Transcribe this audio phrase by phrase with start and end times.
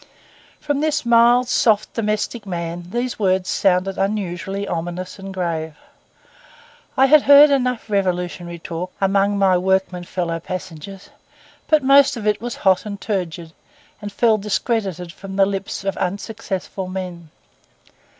[0.59, 5.75] From this mild, soft, domestic man, these words sounded unusually ominous and grave.
[6.97, 11.11] I had heard enough revolutionary talk among my workmen fellow passengers;
[11.67, 13.53] but most of it was hot and turgid,
[14.01, 17.29] and fell discredited from the lips of unsuccessful men.